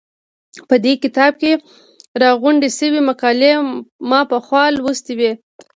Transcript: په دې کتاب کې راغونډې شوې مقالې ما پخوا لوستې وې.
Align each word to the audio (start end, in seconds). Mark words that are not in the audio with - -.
په 0.69 0.75
دې 0.83 0.93
کتاب 1.03 1.31
کې 1.41 1.51
راغونډې 2.21 2.69
شوې 2.77 3.01
مقالې 3.09 3.53
ما 4.09 4.21
پخوا 4.31 4.63
لوستې 4.77 5.13
وې. 5.19 5.31